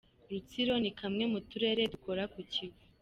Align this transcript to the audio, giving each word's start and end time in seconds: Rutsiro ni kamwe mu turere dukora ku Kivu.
Rutsiro 0.29 0.73
ni 0.79 0.91
kamwe 0.99 1.23
mu 1.31 1.39
turere 1.49 1.81
dukora 1.93 2.23
ku 2.33 2.39
Kivu. 2.51 2.81